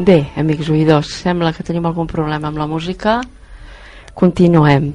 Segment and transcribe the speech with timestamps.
[0.00, 3.18] Bé, amics oïdors, sembla que tenim algun problema amb la música.
[4.16, 4.94] Continuem.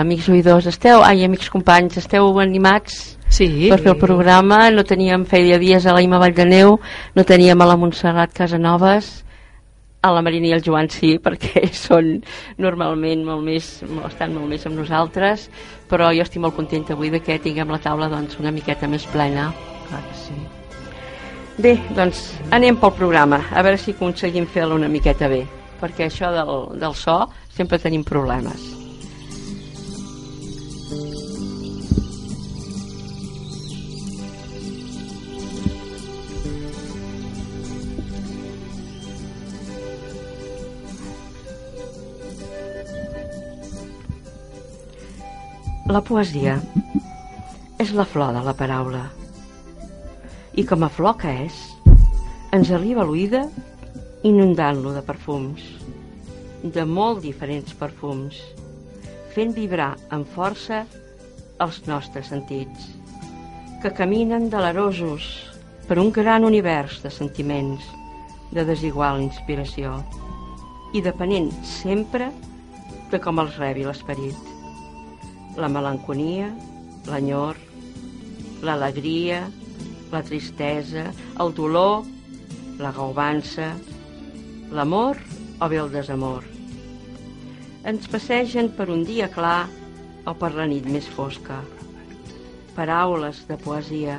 [0.00, 1.02] Amics oïdors, esteu...
[1.04, 3.68] Ai, amics companys, esteu animats Sí.
[3.68, 4.70] per fer el programa?
[4.72, 6.78] No teníem feia dies a la Ima Vall de Neu,
[7.14, 9.10] no teníem a la Montserrat Casanovas,
[10.00, 12.14] a la Marina i el Joan sí, perquè són
[12.56, 13.72] normalment molt més,
[14.08, 15.50] estan molt més amb nosaltres,
[15.92, 19.04] però jo estic molt contenta avui de que tinguem la taula doncs, una miqueta més
[19.12, 19.50] plena.
[19.90, 20.40] Clar que sí.
[21.58, 22.20] Bé, doncs
[22.54, 25.40] anem pel programa, a veure si aconseguim fer-lo una miqueta bé,
[25.80, 27.18] perquè això del, del so
[27.50, 28.62] sempre tenim problemes.
[45.90, 46.60] La poesia
[47.82, 49.08] és la flor de la paraula
[50.54, 51.56] i com a flor que és,
[52.56, 53.44] ens arriba a l'oïda
[54.26, 55.62] inundant-lo de perfums,
[56.62, 58.38] de molt diferents perfums,
[59.34, 60.84] fent vibrar amb força
[61.62, 62.88] els nostres sentits,
[63.82, 65.28] que caminen delerosos
[65.86, 67.84] per un gran univers de sentiments,
[68.50, 69.98] de desigual inspiració,
[70.96, 72.30] i depenent sempre
[73.12, 74.36] de com els rebi l'esperit.
[75.60, 76.48] La melanconia,
[77.08, 77.56] l'enyor,
[78.64, 79.44] l'alegria,
[80.12, 81.08] la tristesa,
[81.40, 82.06] el dolor,
[82.78, 83.72] la gaubança,
[84.72, 85.18] l'amor
[85.60, 86.46] o bé el desamor.
[87.88, 89.68] Ens passegen per un dia clar
[90.28, 91.60] o per la nit més fosca.
[92.76, 94.18] Paraules de poesia,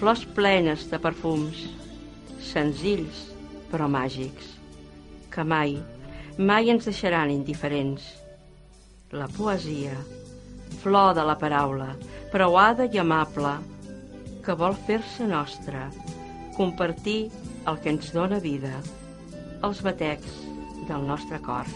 [0.00, 1.66] flors plenes de perfums,
[2.40, 3.26] senzills
[3.70, 4.56] però màgics,
[5.30, 5.76] que mai,
[6.38, 8.02] mai ens deixaran indiferents.
[9.14, 9.94] La poesia,
[10.82, 11.92] flor de la paraula,
[12.32, 13.54] preuada i amable,
[14.50, 15.84] que vol fer-se nostra,
[16.56, 17.28] compartir
[17.70, 18.72] el que ens dóna vida,
[19.62, 20.40] els batecs
[20.88, 21.70] del nostre cor.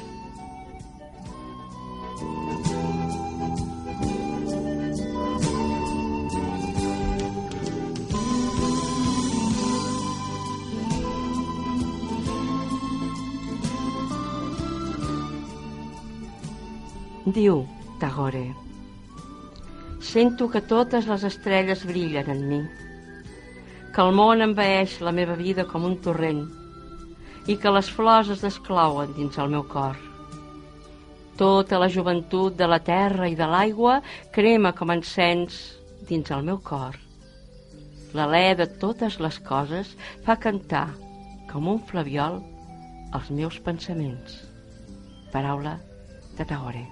[17.39, 17.63] Diu
[18.03, 18.49] Tagore
[20.15, 22.61] Sento que totes les estrelles brillen en mi,
[23.91, 26.45] que el món envaeix la meva vida com un torrent
[27.51, 29.99] i que les flors es desclouen dins el meu cor.
[31.35, 33.99] Tota la joventut de la terra i de l'aigua
[34.39, 35.61] crema com encens
[36.07, 36.95] dins el meu cor.
[38.15, 40.93] L'alè de totes les coses fa cantar
[41.51, 42.39] com un flaviol
[43.19, 44.45] els meus pensaments.
[45.35, 45.81] Paraula
[46.39, 46.87] de Tagore.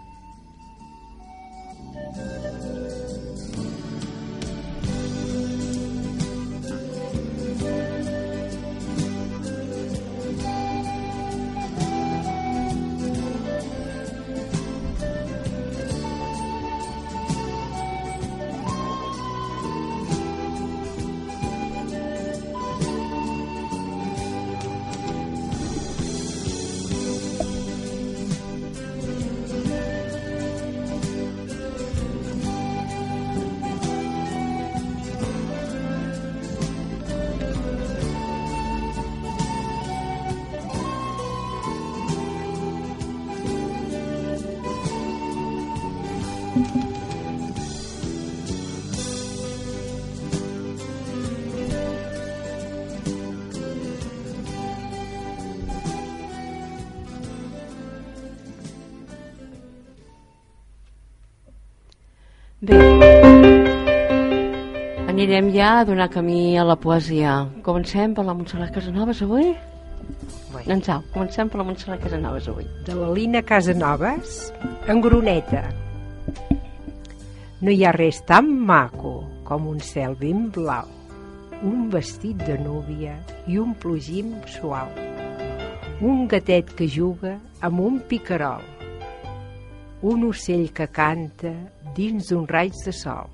[65.33, 67.49] Anirem ja a donar camí a la poesia.
[67.65, 69.55] Comencem per la Montserrat Casanovas avui?
[70.53, 70.65] Bé.
[70.67, 72.67] Doncs au, comencem per la Montserrat Casanovas avui.
[72.85, 74.53] de la Lina Casanovas,
[74.87, 75.63] en Groneta.
[77.63, 80.93] No hi ha res tan maco com un cel ben blau,
[81.65, 83.17] un vestit de núvia
[83.49, 84.93] i un plogim suau.
[86.03, 88.61] Un gatet que juga amb un picarol.
[90.03, 91.57] Un ocell que canta
[91.97, 93.31] dins d'un raig de sol.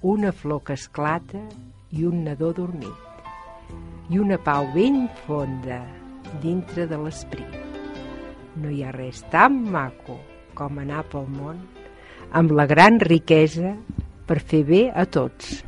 [0.00, 1.40] Una flor que esclata
[1.90, 3.24] i un nadó dormit.
[4.14, 5.80] I una pau ben fonda
[6.38, 7.56] dintre de l'esperit.
[8.62, 10.20] No hi ha res tan maco
[10.54, 11.58] com anar pel món
[12.30, 13.74] amb la gran riquesa
[14.28, 15.64] per fer bé a tots.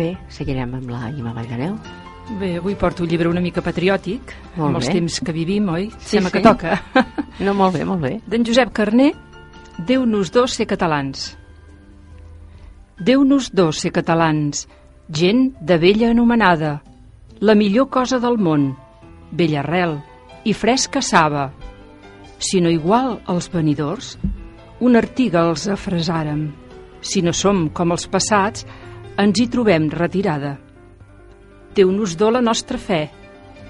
[0.00, 1.34] Bé, seguirem amb la Ima.
[2.40, 4.94] Bé, avui porto un llibre una mica patriòtic, Molt amb els bé.
[4.94, 5.90] temps que vivim, oi?
[5.98, 6.38] Sí, Sembla sí.
[6.38, 6.78] que toca.
[7.40, 8.10] No, molt bé, molt bé.
[8.28, 9.12] D'en Josep Carné,
[9.86, 11.36] Déu-nos dos ser catalans.
[13.00, 14.66] Déu-nos dos ser catalans,
[15.08, 16.82] gent de vella anomenada,
[17.40, 18.74] la millor cosa del món,
[19.32, 19.96] bella arrel
[20.44, 21.50] i fresca saba.
[22.38, 24.18] Si no igual als venidors,
[24.80, 26.50] una artiga els afresàrem.
[27.00, 28.66] Si no som com els passats,
[29.20, 30.54] ens hi trobem retirada.
[31.76, 33.02] Déu-nos do la nostra fe,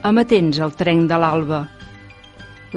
[0.06, 1.64] amatents al trenc de l'alba,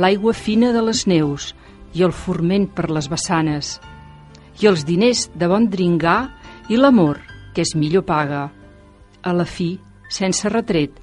[0.01, 1.51] l'aigua fina de les neus
[1.93, 3.77] i el forment per les vessanes,
[4.57, 6.17] i els diners de bon dringar
[6.73, 7.21] i l'amor,
[7.53, 8.47] que és millor paga.
[9.21, 9.75] A la fi,
[10.09, 10.97] sense retret,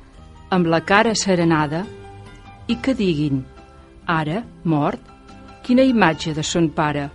[0.51, 1.85] amb la cara serenada,
[2.67, 3.45] i que diguin,
[4.11, 5.01] ara, mort,
[5.63, 7.07] quina imatge de son pare.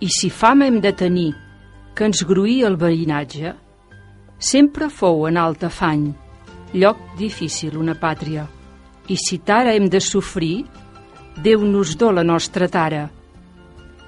[0.00, 1.32] I si fama hem de tenir
[1.94, 3.54] que ens gruï el veïnatge,
[4.38, 6.08] sempre fou en alt afany,
[6.74, 8.48] lloc difícil una pàtria.
[9.08, 10.64] I si tara hem de sofrir,
[11.34, 13.10] Déu nos do la nostra tara,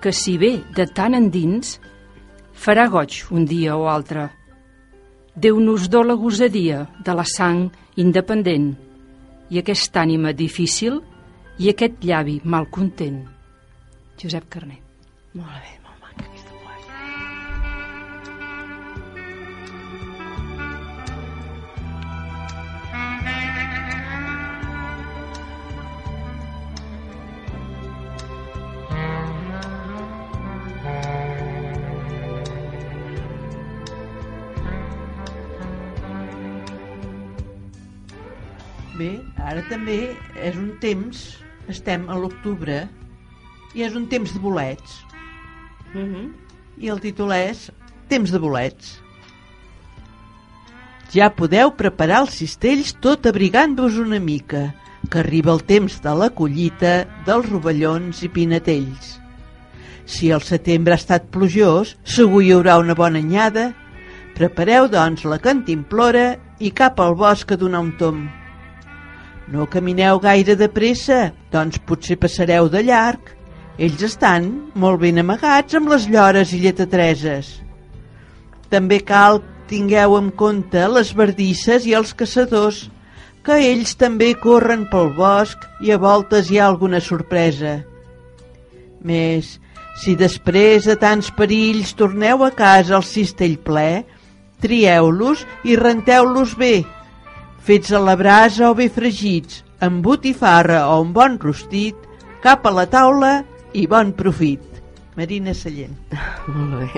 [0.01, 1.81] que si ve de tant endins,
[2.55, 4.29] farà goig un dia o altre.
[5.35, 7.67] Déu nos do la gosadia de la sang
[7.97, 8.77] independent
[9.51, 11.01] i aquesta ànima difícil
[11.59, 13.25] i aquest llavi mal content.
[14.23, 14.79] Josep Carné.
[15.35, 15.76] Molt bé,
[38.97, 41.25] Bé, ara també és un temps,
[41.69, 42.85] estem a l'octubre,
[43.77, 45.03] i és un temps de bolets.
[45.93, 46.33] Mhm.
[46.81, 47.71] I el títol és
[48.09, 49.01] Temps de bolets.
[51.11, 54.75] Ja podeu preparar els cistells tot abrigant-vos una mica,
[55.11, 56.95] que arriba el temps de la collita
[57.27, 59.17] dels rovellons i pinetells.
[60.07, 63.73] Si el setembre ha estat plujós, segur hi haurà una bona anyada.
[64.39, 68.27] Prepareu, doncs, la cantimplora i cap al bosc a donar un tom.
[69.47, 73.31] No camineu gaire de pressa, doncs potser passareu de llarg.
[73.79, 77.53] Ells estan molt ben amagats amb les llores i lletatreses.
[78.73, 82.87] També cal tingueu en compte les verdisses i els caçadors,
[83.47, 87.79] que ells també corren pel bosc i a voltes hi ha alguna sorpresa.
[89.07, 89.61] Més,
[90.03, 94.03] si després de tants perills torneu a casa al cistell ple,
[94.65, 96.75] trieu-los i renteu-los bé,
[97.67, 101.97] fets a la brasa o bé fregits, amb botifarra o un bon rostit,
[102.43, 103.41] cap a la taula
[103.75, 104.63] i bon profit.
[105.17, 105.95] Marina Sallent.
[106.53, 106.89] Molt bé.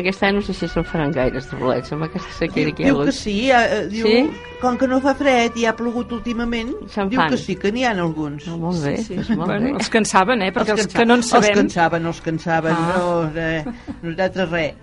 [0.00, 2.88] Aquest any no sé si se'n faran gaires de bolets, amb aquesta sequera que hi
[2.88, 4.48] ha Diu que sí, eh, diu, Sí?
[4.60, 6.72] com que no fa fred i ha plogut últimament,
[7.10, 8.48] diu que sí, que n'hi ha alguns.
[8.50, 9.36] No, molt bé, sí, sí.
[9.36, 9.72] molt bueno, bé.
[9.78, 10.50] els que en saben, eh?
[10.52, 11.50] Perquè els, cansa- que no en sabem...
[11.50, 12.98] Els que en saben, els que en saben, Ah.
[12.98, 13.64] no, eh,
[14.02, 14.74] nosaltres res.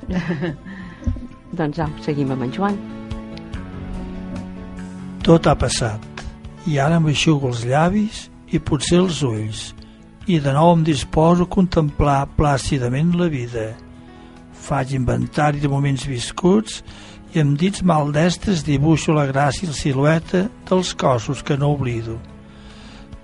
[1.51, 2.79] Doncs au, seguim amb en Joan.
[5.21, 6.01] Tot ha passat,
[6.65, 9.59] i ara m'aixugo els llavis i potser els ulls,
[10.25, 13.67] i de nou em disposo a contemplar plàcidament la vida.
[14.65, 16.81] Faig inventari de moments viscuts
[17.35, 22.17] i amb dits maldestres dibuixo la gràcia i la silueta dels cossos que no oblido.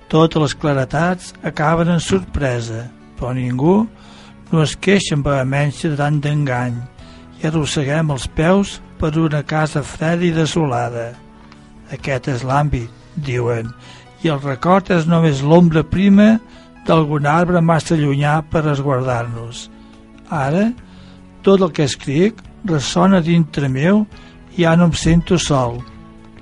[0.08, 2.86] Totes les claretats acaben en sorpresa,
[3.18, 3.88] però ningú
[4.54, 6.78] no es queixa amb vehemència de tant d'engany
[7.42, 11.16] i arrosseguem els peus per una casa freda i desolada.
[11.94, 13.70] Aquest és l'àmbit, diuen,
[14.24, 16.38] i el record és només l'ombra prima
[16.88, 19.68] d'algun arbre massa llunyà per esguardar-nos.
[20.30, 20.72] Ara,
[21.44, 24.06] tot el que escric ressona dintre meu
[24.58, 25.80] i ja no em sento sol.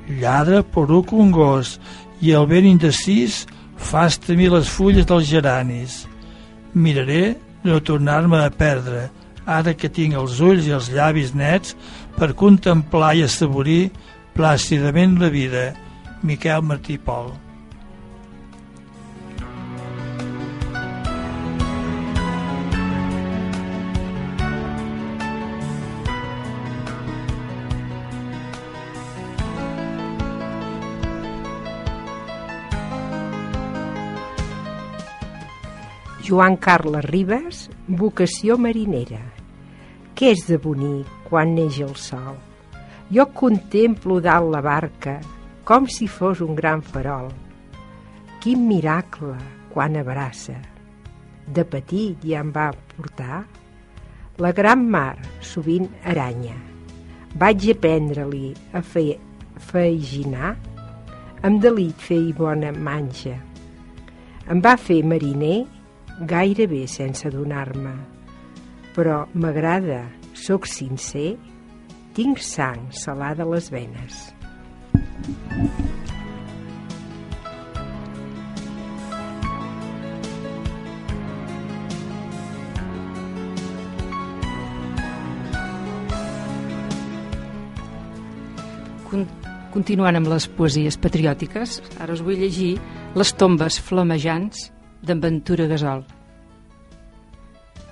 [0.08, 1.75] Lladra poruc un gos
[2.22, 3.44] i el vent indecis
[3.78, 6.06] fa estamir les fulles dels geranis.
[6.74, 7.36] Miraré
[7.66, 9.10] no tornar-me a perdre,
[9.46, 11.75] ara que tinc els ulls i els llavis nets
[12.18, 13.92] per contemplar i assaborir
[14.36, 15.72] plàcidament la vida.
[16.27, 17.30] Miquel Martí Pol.
[36.25, 39.22] Joan Carles Ribes, vocació marinera.
[40.18, 42.36] Què és de bonic quan neix el sol?
[43.13, 45.19] Jo contemplo dalt la barca
[45.65, 47.29] com si fos un gran farol.
[48.41, 49.35] Quin miracle
[49.74, 50.55] quan abraça.
[51.45, 53.43] De petit ja em va portar
[54.41, 56.55] la gran mar sovint aranya.
[57.38, 59.19] Vaig aprendre-li a fer
[59.69, 60.55] feiginar,
[61.45, 63.38] amb delit fer bona manja.
[64.50, 65.65] Em va fer mariner
[66.29, 67.95] gairebé sense donar-me.
[68.95, 71.35] Però m'agrada, sóc sincer,
[72.15, 74.19] tinc sang salada a les venes.
[89.10, 89.25] Con
[89.75, 92.77] continuant amb les poesies patriòtiques, ara us vull llegir
[93.15, 94.69] Les tombes flamejants
[95.03, 96.01] d'en Ventura Gasol.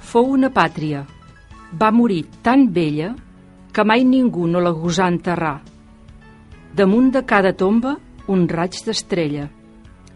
[0.03, 1.05] Fou una pàtria.
[1.79, 3.13] Va morir tan vella
[3.73, 5.59] que mai ningú no la gosà enterrar.
[6.77, 7.95] Damunt de cada tomba,
[8.27, 9.47] un raig d'estrella.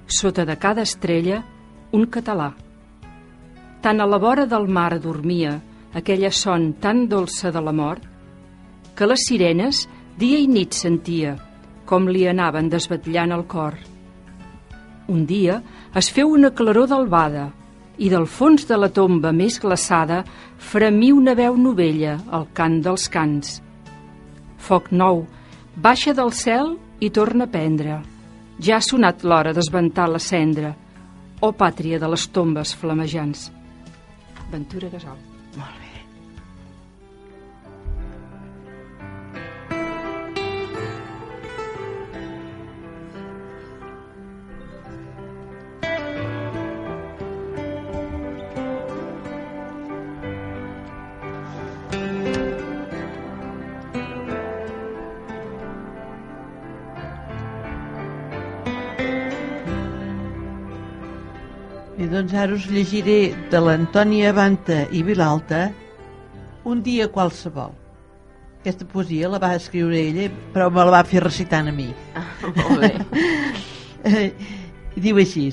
[0.05, 1.41] Sota de cada estrella,
[1.91, 2.51] un català.
[3.81, 5.57] Tant a la vora del mar dormia
[5.93, 8.03] aquella son tan dolça de la mort
[8.95, 9.85] que les sirenes
[10.17, 11.35] dia i nit sentia
[11.85, 13.77] com li anaven desvetllant el cor.
[15.07, 15.61] Un dia
[15.95, 17.47] es feu una claror d'albada
[17.97, 20.23] i del fons de la tomba més glaçada
[20.57, 23.57] fremí una veu novella al cant dels cants.
[24.57, 25.25] Foc nou,
[25.75, 28.01] baixa del cel i torna a prendre.
[28.59, 30.73] Ja ha sonat l'hora d'esventar la cendra,
[31.41, 33.51] o pàtria de les tombes flamejants.
[34.51, 35.36] Ventura Gasol.
[62.11, 65.67] Doncs ara us llegiré de l'Antònia Banta i Vilalta
[66.67, 67.71] un dia qualsevol.
[68.59, 71.87] Aquesta poesia la va escriure ella, però me la va fer recitant a mi.
[72.57, 72.91] Molt bé.
[75.05, 75.45] Diu així.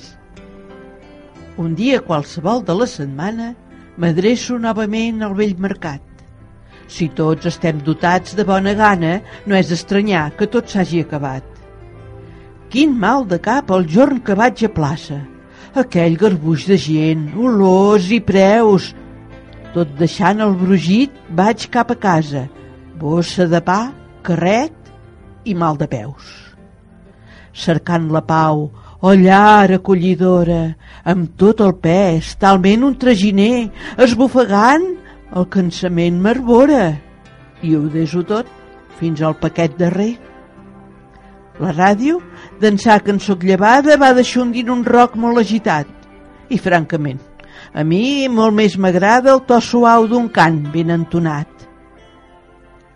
[1.61, 3.53] Un dia qualsevol de la setmana
[3.97, 6.03] m'adreço novament al vell mercat.
[6.91, 11.47] Si tots estem dotats de bona gana, no és d'estranyar que tot s'hagi acabat.
[12.75, 15.21] Quin mal de cap el jorn que vaig a plaça.
[15.75, 18.93] Aquell garbuix de gent, olors i preus.
[19.75, 22.47] Tot deixant el brugit, vaig cap a casa.
[23.01, 23.89] Bossa de pa,
[24.23, 24.75] carret
[25.45, 26.45] i mal de peus
[27.55, 28.69] cercant la pau,
[29.01, 30.75] o llar acollidora,
[31.07, 34.87] amb tot el pes, talment un traginer, esbufegant,
[35.35, 36.97] el cansament m'arbora,
[37.63, 38.51] i ho deso tot
[38.99, 40.15] fins al paquet darrer.
[41.63, 42.19] La ràdio,
[42.61, 45.87] d'ençà que en soc llevada, va deixondint un roc molt agitat.
[46.49, 47.21] I, francament,
[47.75, 51.49] a mi molt més m'agrada el to suau d'un cant ben entonat.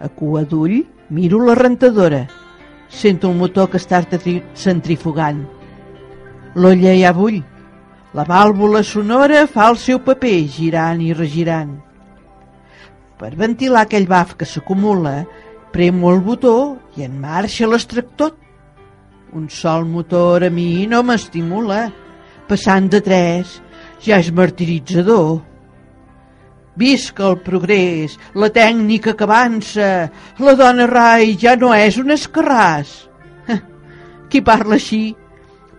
[0.00, 2.26] A cua d'ull miro la rentadora,
[2.88, 5.42] Sento el motor que està tri- centrifugant.
[6.56, 7.42] L'olla ja bull.
[8.16, 11.74] La vàlvula sonora fa el seu paper, girant i regirant.
[13.20, 15.26] Per ventilar aquell baf que s'acumula,
[15.70, 18.32] premo el botó i en marxa l'extractor.
[19.32, 21.88] Un sol motor a mi no m'estimula.
[22.48, 23.58] Passant de tres
[24.00, 25.42] ja és martiritzador.
[26.78, 29.88] Visca el progrés, la tècnica que avança,
[30.38, 32.92] la dona rai ja no és un escarràs.
[34.30, 35.16] Qui parla així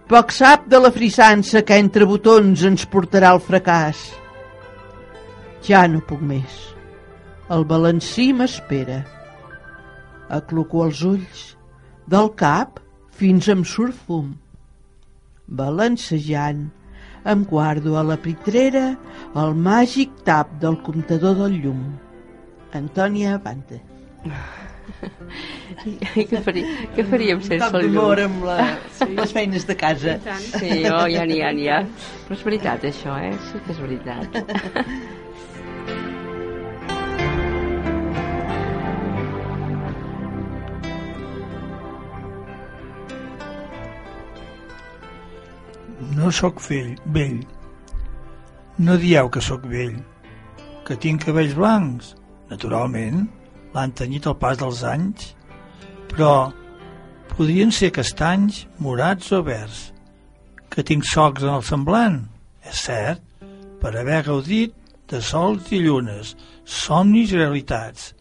[0.10, 4.00] poc sap de la frisança que entre botons ens portarà el fracàs.
[5.66, 6.56] Ja no puc més.
[7.54, 9.04] El balancí m'espera.
[10.30, 11.44] Acloco els ulls,
[12.10, 12.82] del cap
[13.20, 14.32] fins em surt fum.
[15.60, 16.70] Balancejant,
[17.28, 18.86] em guardo a la pitrera
[19.44, 21.84] el màgic tap del comptador del llum.
[22.80, 23.82] Antònia Banta.
[25.86, 27.94] I, i què, faria, què faríem sense el llum?
[27.94, 28.58] d'humor amb la,
[29.20, 30.18] les feines de casa.
[30.50, 31.84] Sí, oh, ja n'hi ha, n'hi ha.
[32.28, 33.36] Però és veritat, això, eh?
[33.50, 34.40] Sí que és veritat.
[46.20, 47.44] No sóc vell, vell.
[48.84, 49.94] No dieu que sóc vell.
[50.84, 52.10] Que tinc cabells blancs?
[52.50, 53.22] Naturalment,
[53.76, 55.30] l'han tenyit al pas dels anys.
[56.12, 56.50] Però
[57.38, 59.94] podrien ser castanys, morats o verds.
[60.68, 62.20] Que tinc socs en el semblant?
[62.68, 63.24] És cert,
[63.80, 64.76] per haver gaudit
[65.08, 66.36] de sols i llunes,
[66.66, 68.12] somnis i realitats.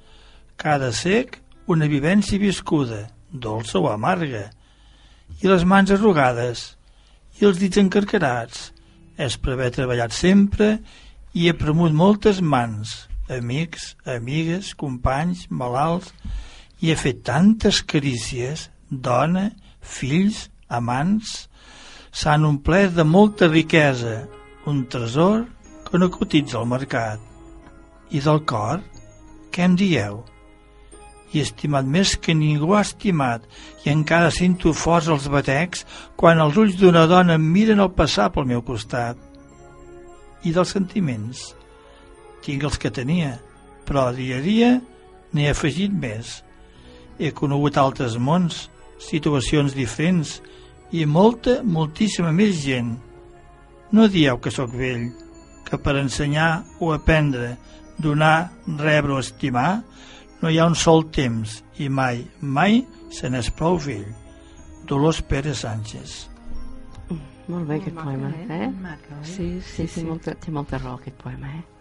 [0.61, 4.47] Cada sec, una vivència viscuda, dolça o amarga.
[5.43, 6.69] I les mans arrugades,
[7.39, 8.73] i els dits encarcarats.
[9.19, 10.77] És per haver treballat sempre
[11.35, 16.13] i he premut moltes mans, amics, amigues, companys, malalts,
[16.81, 19.49] i he fet tantes carícies, dona,
[19.83, 21.49] fills, amants,
[22.15, 24.23] s'han omplert de molta riquesa,
[24.67, 25.47] un tresor
[25.89, 27.21] que no cotitza al mercat.
[28.11, 28.83] I del cor,
[29.53, 30.23] què em dieu?
[31.33, 33.45] I estimat més que ningú ha estimat
[33.85, 35.85] i encara sento forts els batecs
[36.17, 39.19] quan els ulls d'una dona em miren al passar pel meu costat.
[40.45, 41.53] I dels sentiments?
[42.45, 43.37] Tinc els que tenia,
[43.85, 44.71] però dia a dia
[45.35, 46.39] n'he afegit més.
[47.19, 48.69] He conegut altres mons,
[49.03, 50.39] situacions diferents
[50.95, 52.95] i molta, moltíssima més gent.
[53.93, 55.09] No dieu que sóc vell,
[55.69, 57.57] que per ensenyar o aprendre,
[57.99, 59.83] donar, rebre o estimar,
[60.43, 62.83] no hi ha un sol temps i mai, mai
[63.15, 64.09] se n'és prou vell.
[64.89, 66.19] Dolors Pérez Sánchez.
[67.49, 68.69] Molt bé, aquest poema, eh?
[68.83, 69.25] Maca, oi?
[69.25, 71.78] Sí, sí, té, molta, té molta raó, aquest poema, eh?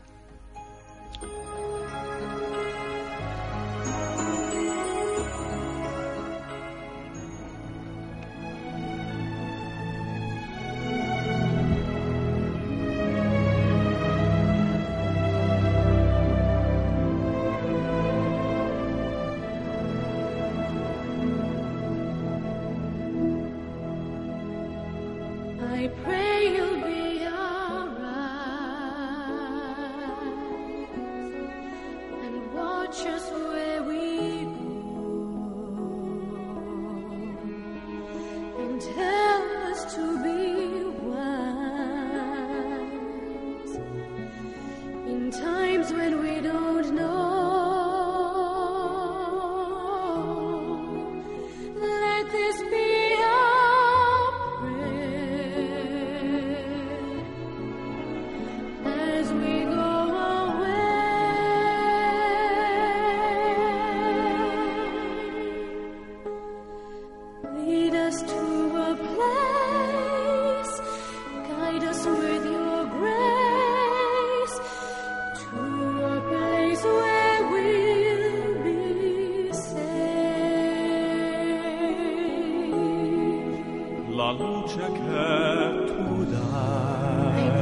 [84.28, 84.34] I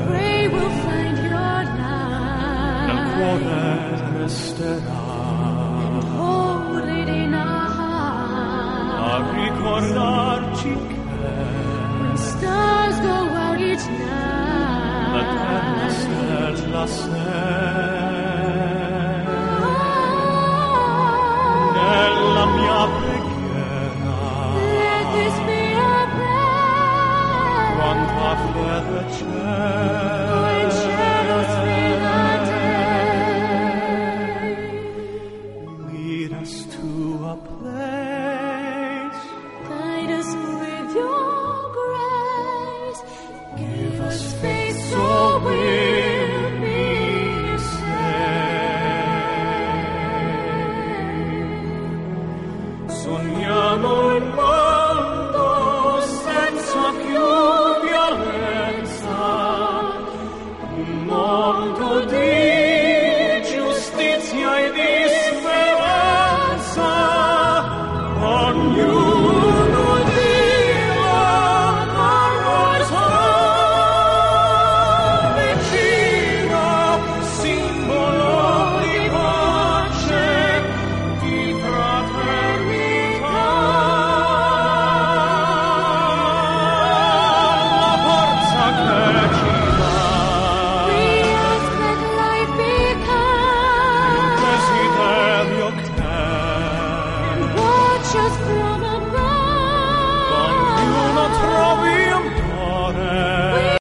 [0.08, 2.88] pray we'll find your light.
[2.88, 3.66] nel cuore
[4.18, 5.04] resterà
[5.84, 9.26] and hold it in our a heart.
[9.38, 11.04] ricordarci che
[12.02, 15.34] When stars go out each night.
[16.00, 18.15] stella sei
[29.04, 29.85] church.